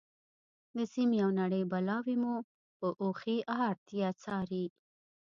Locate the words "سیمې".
0.93-1.17